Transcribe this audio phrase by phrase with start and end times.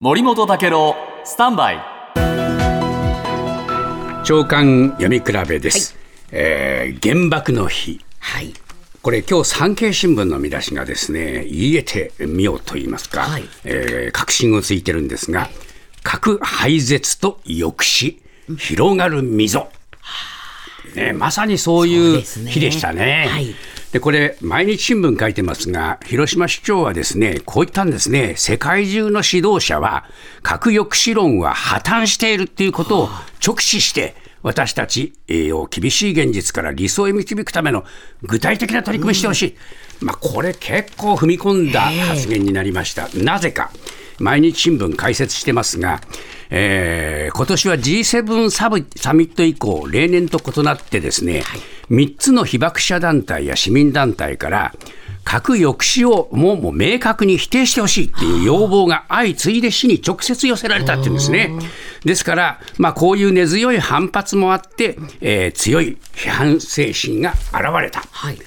[0.00, 0.94] 森本武郎
[1.24, 1.80] スタンバイ。
[4.24, 5.96] 長官読み比べです、
[6.30, 7.98] えー原爆の日。
[8.20, 8.54] はい。
[9.02, 13.42] これ今日産経新聞の見出しがですね言えてみようと言いますか、はい。
[13.64, 15.50] えー確信をついてるんですが
[16.04, 18.18] 核廃絶と抑止
[18.56, 19.68] 広がる溝、
[20.94, 23.26] ね、まさにそういう日でしたね。
[23.28, 23.52] はい
[23.92, 28.34] でこれ毎日新聞書いてますが広島市長はですねこう言ったんですね。
[28.36, 30.04] 世界中の指導者は
[30.42, 33.08] 核抑止論は破綻しているっていうことを
[33.44, 37.84] 直視して私たちを厳しい現実から理想へ導くための
[38.22, 39.56] 具体的な取り組みしてほしい、
[40.04, 43.72] まあ、これ結構踏み込んだ発言になりました、なぜか
[44.18, 46.00] 毎日新聞解説してますが、
[46.50, 51.42] えー今年は G7 サブサミット以降、例年と異なってですね、
[51.90, 54.74] 3つの被爆者団体や市民団体から、
[55.24, 61.52] 核抑止をもうもう明確に否定してほしいっていう要望が相次いで市に直接寄せられたっていうんですね。
[62.02, 68.02] ですから、まあ、こういう根強い反発もあって、えー強い批判精神が現れた。
[68.10, 68.38] はい。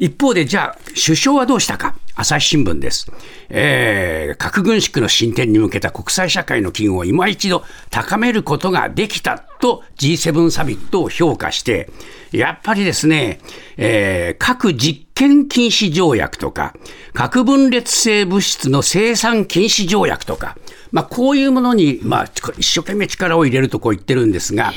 [0.00, 1.94] 一方で、じゃあ、首相はどうしたか。
[2.14, 3.06] 朝日新聞です。
[3.50, 11.90] えー核軍縮の進展に向けた国際社会の機運を今一度高めることができたと G7 サミットを評価して、
[12.32, 13.40] やっぱりですね、
[13.76, 16.74] えー核実験禁止条約とか、
[17.12, 20.56] 核分裂性物質の生産禁止条約とか、
[20.92, 22.24] まあ、こういうものに、まあ、
[22.56, 24.72] 一生懸命力を入れるとこう言ってるんですが、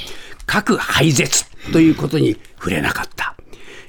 [0.45, 3.22] 核廃絶ということに触れなかった。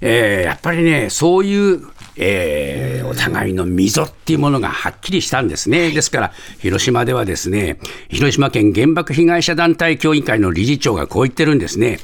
[0.06, 5.90] えーやっぱりね、そういう、えーお互いの溝っていうものがはっきりしたんですね。
[5.92, 12.00] ですから、広島ではですね、広島県原爆被害者団体協議会の理事長がこう言ってるんですね。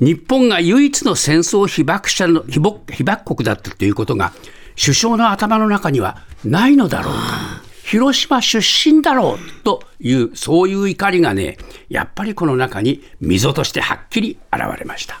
[0.00, 4.32] 日本が唯一の戦争被爆者の被爆被爆国だったということが、
[4.80, 7.62] 首相の頭の中にはないのだろうか。
[7.84, 11.56] 広島出身だろうという、そういう怒りがね、
[11.88, 15.20] やっぱりこの中に溝としてはっきり現れました。